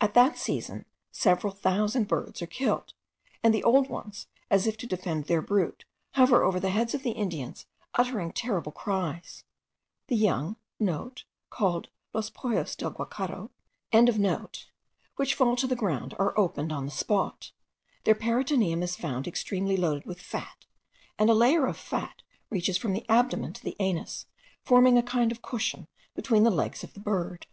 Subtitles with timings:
[0.00, 2.94] At that season several thousand birds are killed;
[3.42, 7.02] and the old ones, as if to defend their brood, hover over the heads of
[7.02, 9.44] the Indians, uttering terrible cries.
[10.06, 10.56] The young,*
[11.06, 13.50] (* Called Los pollos del Guacharo.)
[15.16, 17.52] which fall to the ground, are opened on the spot.
[18.04, 20.64] Their peritoneum is found extremely loaded with fat,
[21.18, 24.24] and a layer of fat reaches from the abdomen to the anus,
[24.64, 27.46] forming a kind of cushion between the legs of the bird.